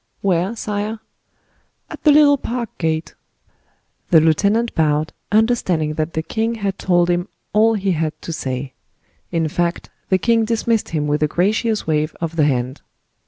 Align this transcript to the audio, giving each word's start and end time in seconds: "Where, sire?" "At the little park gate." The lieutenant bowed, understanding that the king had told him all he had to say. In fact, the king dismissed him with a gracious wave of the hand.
"Where, 0.21 0.55
sire?" 0.55 0.99
"At 1.87 2.01
the 2.05 2.11
little 2.11 2.39
park 2.39 2.75
gate." 2.79 3.13
The 4.09 4.19
lieutenant 4.19 4.73
bowed, 4.73 5.13
understanding 5.31 5.93
that 5.93 6.13
the 6.13 6.23
king 6.23 6.55
had 6.55 6.79
told 6.79 7.07
him 7.11 7.27
all 7.53 7.75
he 7.75 7.91
had 7.91 8.19
to 8.23 8.33
say. 8.33 8.73
In 9.31 9.47
fact, 9.47 9.91
the 10.09 10.17
king 10.17 10.43
dismissed 10.43 10.89
him 10.89 11.05
with 11.05 11.21
a 11.21 11.27
gracious 11.27 11.85
wave 11.85 12.15
of 12.19 12.35
the 12.35 12.45
hand. 12.45 12.81